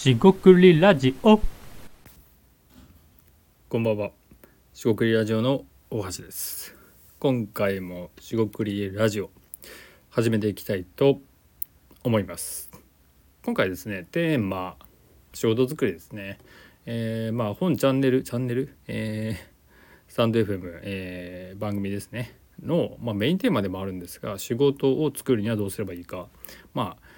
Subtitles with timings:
[0.00, 1.38] しごくりラジオ
[3.68, 4.12] こんばんは。
[4.72, 6.74] しごくりラジオの大橋です。
[7.18, 9.28] 今回もしごくりラジオ
[10.08, 11.18] 始めていきたいと
[12.02, 12.70] 思います。
[13.44, 14.76] 今回ですね、テーマ
[15.34, 16.38] 仕事作りですね。
[16.86, 19.50] えーまあ本チャンネルチャンネル、えー
[20.08, 26.28] スタンド FM、えー番組ですねの、まあ、メインテーマでもあるんですが仕事を作るにはどうすればいいか
[26.72, 27.09] まあ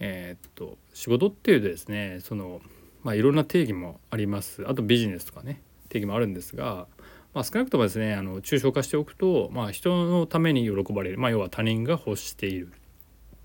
[0.00, 2.60] えーっと仕事っていうとですねその
[3.02, 4.64] まあいろんな定義もあります。
[4.66, 6.86] あとビジネスとかね定義もあるんですが、
[7.34, 12.72] まあ、少なくともですねあの抽象化しておくと、まあ、人のために喜ばれる、まあ、要は他人が欲している、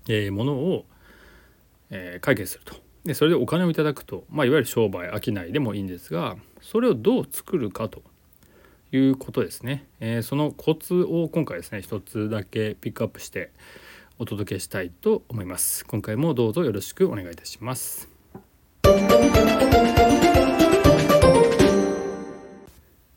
[0.08, 0.86] えものを、
[1.90, 2.74] えー解決すると。
[3.04, 8.02] でそれでお金をいただくと、まあ、いわゆる商売商いでもいいんですがそれをどう作るかと
[8.90, 13.52] いうことですね、えーそのコツを今回ですね一つだけピックアップして
[14.18, 18.08] お届けしたいと思います今回もどうぞよろしくお願いいたします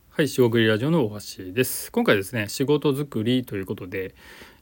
[0.10, 1.94] はい、仕事りラジオの大橋です。
[1.94, 4.14] 今回ですね、仕事作りということで、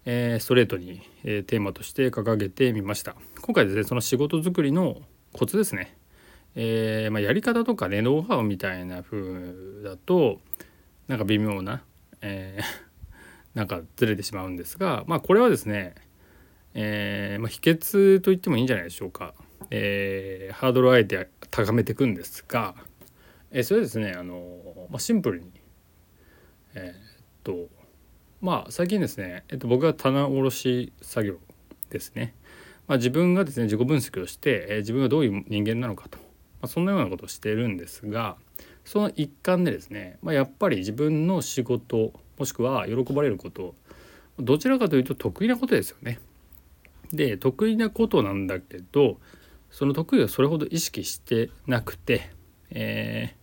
[0.05, 3.15] えーストレートに、えーテーマとして掲げてみました。
[3.41, 5.01] 今回ですね、その仕事作りの
[5.33, 5.97] コツですね。
[6.53, 10.39] えーまあ、やり方とかね、ノウハウみたいな風だと、
[11.07, 11.81] なんか微妙な、
[12.21, 12.87] えー
[13.57, 15.95] なんかずれてしまうんですが、まあ、これはですね、
[16.73, 19.33] えーまあ、秘訣と言ってもいいんじゃないでしょうか。
[19.71, 22.75] えーハードルをあえて高めていくんですが、
[23.51, 25.51] えーそれはですねあの、まあ、シンプルに
[26.75, 27.67] えーっと
[28.41, 31.35] まあ最近ですね、えっと、僕が棚卸し作業
[31.89, 32.33] ですね、
[32.87, 36.23] まあ、自分がですね自己分析をして、えー自分がどういう人間なのかと、ま
[36.63, 38.37] あ、そんなようなことをしてるんですが
[38.85, 43.75] その一環でですね、まあ、やっぱり自分の仕事もしくは喜ばれること
[44.39, 46.19] どちらかというと得意なことですよね。
[47.13, 49.19] で得意なことなんだけど
[49.69, 52.29] その得意をそれほど意識してなくて
[52.69, 53.37] えー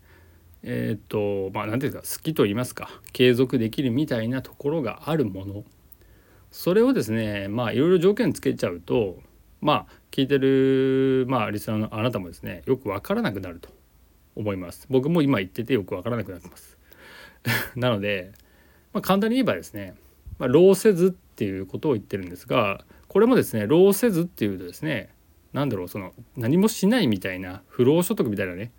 [0.67, 5.65] えーとまあ何ていうか好きと言いますか継続できるみたいなところがあるもの。
[6.51, 9.19] それをですねまあいろいろ条件つけちゃうと
[9.61, 13.69] まあ聞いてるまあリスナーのあなたもですねよくわからなくなると
[14.37, 14.87] 思います。
[14.89, 16.79] 僕も今言っててよくわからなくなってます。
[17.77, 18.33] なので、
[18.93, 19.95] まあ、簡単に言えばですね、
[20.39, 25.09] まあ、労せずっていうことを言ってるんですがこれもですね労せずっていうとですね
[25.53, 28.73] なんだろうその何もしないみたいな不労所得みたいなね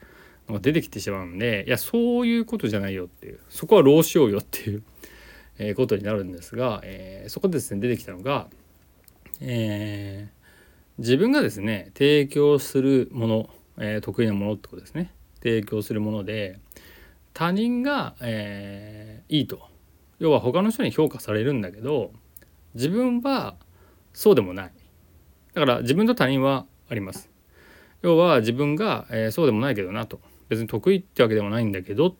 [0.50, 4.84] のが出てきてしまうんでいやそういうことじゃないよっていうそこは労しようよっていう、
[5.58, 8.50] えーことになるんですが、えーそこでですね出てきたのが、
[9.40, 10.36] えー
[10.98, 15.12] 自分がですね提供するもの、え得意なものってことですね。
[15.42, 16.60] 提供するもので
[17.34, 19.68] 他人が、えーいいと。
[20.20, 22.12] 要は他の人に評価されるんだけど
[22.74, 23.56] 自分は
[24.16, 24.72] そうでもない。
[25.54, 27.30] だから自分と他人はあります。
[28.02, 30.20] 要は自分が、えーそうでもないけどなと。
[30.48, 32.16] 別に得意ってわけでもないんだけどっ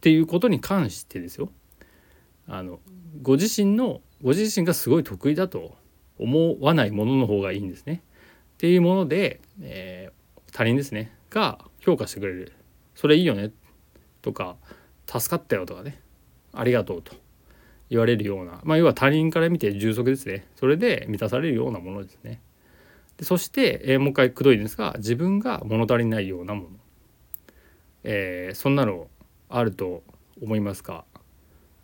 [0.00, 1.50] ていうことに関してですよ。
[2.46, 2.80] あの
[3.22, 5.76] ご自身のご自身がすごい得意だと
[6.18, 8.02] 思わないものの方がいいんですね。
[8.54, 10.12] っていうもので、えー
[10.52, 11.16] 他人ですね。
[11.30, 12.52] が評価してくれる。
[12.94, 13.52] それいいよね。
[14.20, 14.56] とか
[15.06, 16.00] 助かったよとかね。
[16.52, 17.14] ありがとうと。
[17.92, 20.46] 言われるようなまあ要は他人から見て充足ですね。
[20.56, 22.40] それで満たされるようなものですね。
[23.18, 26.68] でそして、えーもう一回くどいですが自分が物足りないようなもの、
[28.04, 29.08] えーそんなの
[29.50, 30.02] あると
[30.40, 31.04] 思いますか？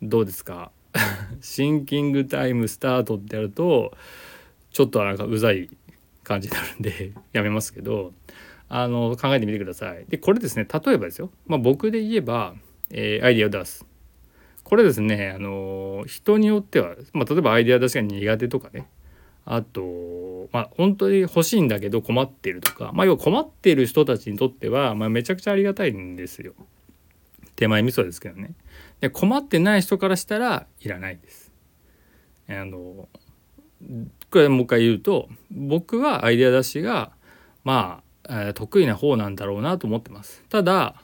[0.01, 0.71] どうですか？
[1.41, 3.95] シンキングタイムスタートってやると
[4.71, 5.69] ちょっとなんかうざい
[6.23, 8.13] 感じになるんで やめますけど
[8.67, 10.05] あの考えてみてください。
[10.09, 12.55] でこれですね例えばですよ、まあ、僕で言えば、
[12.89, 13.85] えーアイデアを出す。
[14.69, 18.87] これですねあの人によっては、まあ、例えばアイデア出しが苦手とかね
[19.45, 26.53] あとまあ本当に欲しいんだけど困ってるとか、まあ、要は困ってる人たちにとっては、まあ、めちゃくちゃありがたいんですよ。
[27.55, 28.51] 手前味噌ですけどね。
[29.01, 31.51] で困ってない人からしたらいらないです。
[32.47, 33.09] あの
[34.31, 37.11] これもう一回言うと僕はアイデア出しが
[37.63, 40.43] まあ、得意な方なんだろうなと思ってます。
[40.49, 40.95] ただ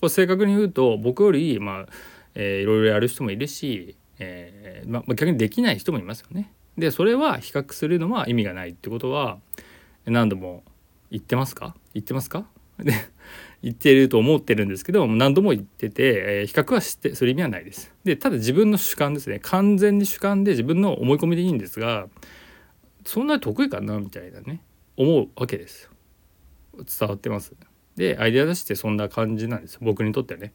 [0.00, 1.86] これ正確に言うと僕よりまあ、
[2.34, 6.52] えーいろいろやる人もいるし、えーまあ逆にできない人もいますよね。
[6.78, 9.38] でそれは比較するのは意味がないってことは
[10.06, 10.64] 何度も
[11.10, 11.74] 言ってますか？
[11.94, 12.46] 言ってますか？
[12.78, 12.92] で
[13.62, 16.02] 言ってると思ってるんですけど何度も言ってて、
[16.40, 17.94] えー比較はしてする意味はないです。
[18.04, 22.08] でただ自分の主観ですね完全に主観で自分の思い込みでいいんですが
[23.04, 24.60] そんなに得意かなみたいなね
[24.96, 25.90] 思うわけですよ。
[26.76, 27.54] 伝わってます？
[27.96, 30.52] でアイデア出してそんな感じなんです僕にとってはね。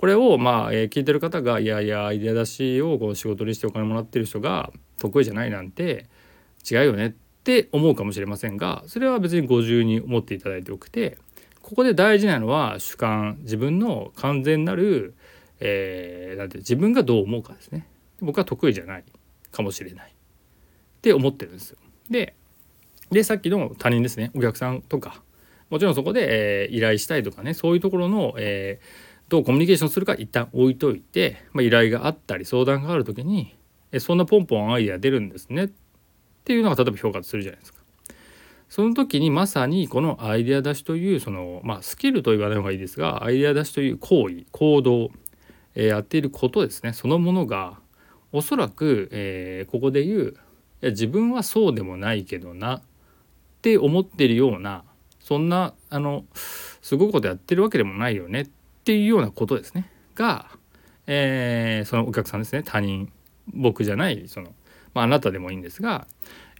[0.00, 6.06] これをまあ、えー聞いてる方がいやいやアイデア出しをこう仕事にしてお金もらってる人が得意じゃないなんて
[6.70, 7.10] 違うよねっ
[7.44, 11.18] て思うかもしれませんがそれは別にご自由に思っていただいてよくて
[11.60, 15.12] ここで大事なのは主観自分の完全なる、
[15.60, 17.86] えー、なんて自分がどう思うかですね。
[18.20, 19.04] 僕は得意じゃない
[19.52, 20.10] かもしれない。
[20.10, 21.76] って思ってるんですよ。
[22.08, 22.34] で
[23.10, 24.30] でさっきの他人ですね。
[24.34, 25.22] お客さんとか。
[25.68, 27.54] もちろんそこで、えー、依頼したいとかね。
[27.54, 28.84] そういうところの、えー、
[29.30, 33.56] どうコミュニケーションするか一旦置いといて、まあ、依頼があったり相談がある時に、
[33.92, 35.64] え、そんなポンポンアイデア出るんですね。
[35.64, 35.70] っ
[36.44, 37.80] ていうのが例えば評価するじゃないですか。
[38.68, 45.10] その時にまさにこのアイデア出しというそのまあスキルと言わない方がいいですがアイデア出しという行為行動、
[45.74, 46.92] えー、やっていることですね。
[46.92, 47.78] そのものが
[48.32, 50.36] おそらく、えー、ここで言う
[50.82, 52.82] いや自分はそうでもないけどなっ
[53.60, 54.84] て思ってるような
[55.20, 58.48] そんなあのすごいことやってるわけでもないよね。
[58.90, 60.46] っていうようなことですねが、
[61.06, 63.12] えー、そのお客さんですね他人
[63.54, 64.52] 僕じゃないその、
[64.94, 66.08] まあ、あなたでもいいんですが、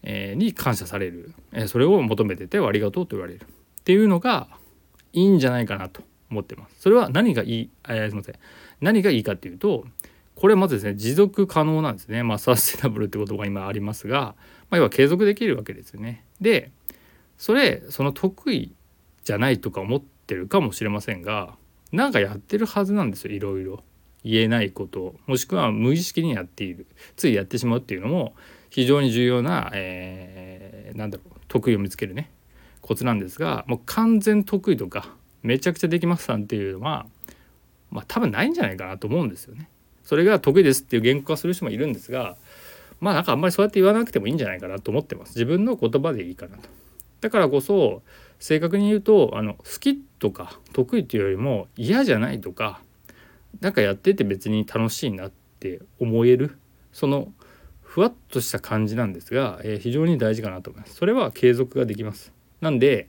[0.04, 4.46] えー、に感謝される、えー、それを求めててありがとうと言われるっていうのが
[5.12, 6.82] いいんじゃないかなと思ってます。
[6.82, 8.36] それは何がいい、えー、すみません
[8.80, 9.84] 何がいいかっていうと
[10.36, 12.22] これはまずですね持続可能なんですね。
[12.22, 14.36] まあサステナブルって言葉が今ありますが、
[14.70, 16.24] まあ、要は継続できるわけですよね。
[16.40, 16.70] で
[17.38, 18.72] それその得意
[19.24, 21.58] じゃないとか思ってるかもしれませんが
[21.92, 23.82] なんかやってるはずなんですよいろいろ。
[24.24, 28.34] 言えないこともしくは無意識にやっているついやってしまうっていうのも
[28.68, 32.30] 非常に重要な、えー、なんだろう得意を見つけるね
[32.82, 37.06] コツなんですがもう完全得意とかめちゃくちゃできますなんていうのは
[37.90, 39.68] まあ多分ないんじゃないかなと思うんですよね。
[40.04, 42.36] それが得意ですっていう言語化する人もいるんですが
[43.00, 45.30] まあなんかあんまりそうやって言わなくてもいいんじゃないかなと思ってます。
[45.30, 46.68] 自分の言葉でいいかなと。
[47.20, 48.02] だからこそ
[48.38, 52.80] 正確に言うとあの好きとか得意というよりも嫌じゃないとか
[53.60, 56.56] なんかやってて別に楽しいなって思える
[56.92, 57.32] その
[57.82, 60.94] ふわっとした感じなんですが、えー、非常に大事かなと思います。
[60.94, 62.32] それは継続ができます。
[62.60, 63.08] なんで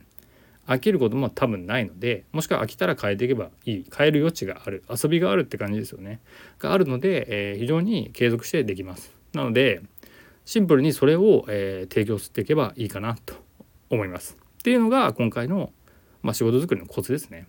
[0.66, 3.86] 飽きることも多分ないのでもしくは飽きたら変えていけばいい。
[3.96, 4.82] 変える余地がある。
[4.90, 6.20] 遊びがあるって感じですよね。
[6.58, 9.16] があるので、えー、非常に継続してできます。
[9.34, 9.82] なので
[10.44, 13.34] シンプルにそれを、えー、提供していけばいいかなと
[13.90, 14.36] 思います。
[14.58, 15.72] っていうのが今回の、
[16.22, 17.46] まあ、仕事作りのコツですね。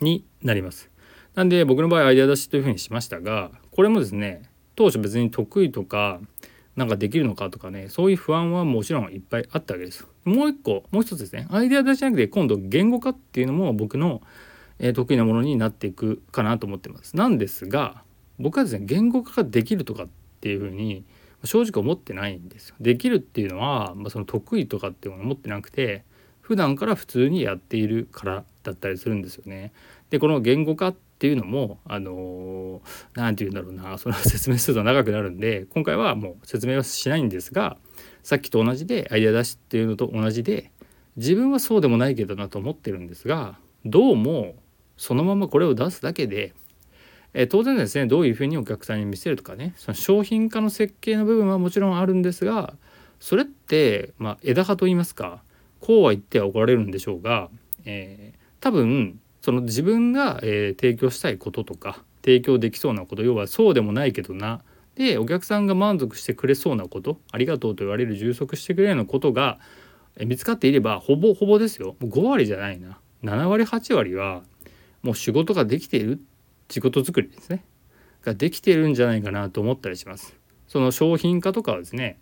[0.00, 0.90] になります。
[1.34, 4.42] なんで僕の場合アイデア出しというふうにしましたがこれもですね
[4.76, 6.20] 当初別に得意とか
[6.76, 10.06] なんかできるのかとかねそういう不安はもちろんいっぱいあったわけです。
[10.24, 14.22] もう一個もう一つですねアイデア出しじゃなくて今度言語化っていうのも僕の、
[14.94, 17.16] 得意なものになっていくかなと思ってます。
[17.16, 18.02] なんですが
[18.38, 20.08] 僕はですね言語化ができるとかっ
[20.40, 21.04] ていうふうに
[21.44, 22.76] 正直思ってないんですよ。
[22.80, 26.04] できるっていうのは、まあ、その得意とかっていうのを持ってなくて
[26.44, 29.72] 普段から普通にやっているからだったりするんですよね。
[30.10, 32.82] でこの言語化っていうのもあの
[33.14, 37.78] 何て言うんだろうなその説明すると長くなるんで今回はもう説明はしないんですが
[38.22, 40.70] さっきと同じでアイデア出しっていうのと同じで
[41.16, 44.56] 自分はそうでもないけどなと思ってるんですがどうも
[44.98, 46.52] そのままこれを出すだけで
[47.32, 52.74] え当然ですねどういうふうにお客さんに見せるとかねその商品化の設計の部分はもちろんあるんですが
[53.18, 55.42] それって、まあ、枝葉と言いますか
[55.84, 57.50] こうは言っては怒られるんでしょうが、
[57.84, 64.62] えー、多分その自分が、えー、提供したいこととか提供できそうなこと要はそうでもないけどな
[64.94, 69.58] でお客さんが満足してくれそうなことありがとうと言われる充足してくれるようなことが
[70.16, 71.96] え見つかっていればほぼほぼですよ。
[72.00, 72.98] 5割じゃないな。
[73.22, 74.42] 7割8割は
[75.02, 76.20] もう仕事ができている
[76.70, 77.64] 仕事作りですね。
[78.22, 80.36] ができているんじゃないかなと思ったりします。
[80.68, 82.18] その商品化とかはですね、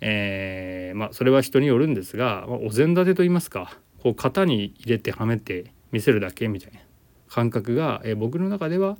[0.00, 6.80] えー、まあ、それは人によるんですが、まあ、お膳立てと言いますかこう型に入れてはめて見せるだけみたいな
[7.28, 8.96] 感覚が、えー、僕の中では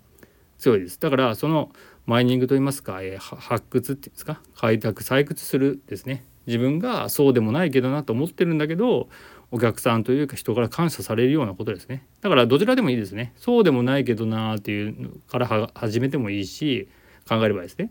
[0.59, 0.99] 強いです。
[0.99, 1.71] だからその
[2.07, 6.25] マイニングといいますか、えー、発掘っていうんですか開拓採掘するですね。
[6.47, 9.09] 自分がそうでもないけどなと思ってるんだけど
[9.51, 12.07] お客さんというか人から感謝されるようなことですね。
[12.21, 13.33] だからどちらでもいいですね。
[13.37, 16.89] そうでもないけどなっていうから始めてもいいし
[17.29, 17.91] 考えればですね、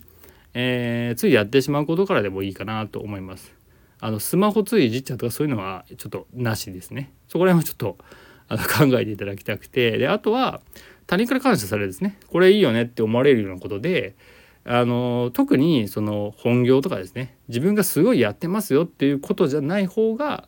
[0.57, 3.53] えー、ついやってしまうことからでもいいかなと思います。
[3.99, 7.11] あのスマホついいじっちゃうとかそういうのはちょっとなしですね。
[7.27, 7.97] そこら辺はちょっと
[8.47, 9.97] あの考えていただきたくて。
[9.97, 10.61] であとは
[11.07, 12.17] 他人から感謝されるですね。
[12.27, 14.15] これいいよねって思われるようなことで
[14.63, 17.35] あの特にその本業とかですね。
[17.49, 20.47] 自分がすごいやってますよっていうことじゃない方が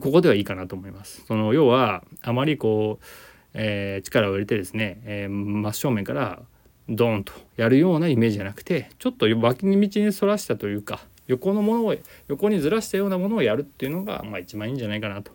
[0.00, 1.24] ここではいいかなと思います。
[1.26, 3.04] その要はあまりこう、
[3.52, 6.42] えー、力を入れてですね、えー、真正面から
[6.88, 11.96] ドーンとやるようなイメージじゃなくてちょっと脇に道にそらしたというか横のものを
[12.28, 15.32] 横にずらしたようなものをやるっていうのが、まあ、一番いいんじゃないかなと。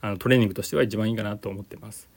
[0.00, 2.08] あのトレーニングとしては一番いいかなと思ってます。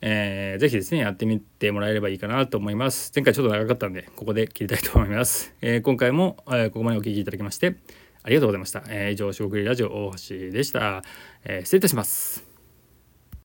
[0.00, 3.10] えー、ぜひですねやってみてもらえればいいかなと思います。
[3.14, 7.76] 前回ちょっと長かったんでここで切りたいと思います、えー、今回も、えー、ここまでお聴きいただきまして
[8.22, 11.02] ありがとうございました、えー、以上四国ラジオ大橋でした、
[11.44, 12.45] えー、失礼いたします。